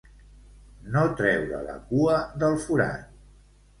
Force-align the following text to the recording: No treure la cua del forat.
No 0.95 1.03
treure 1.19 1.59
la 1.67 1.75
cua 1.91 2.17
del 2.45 2.59
forat. 2.65 3.05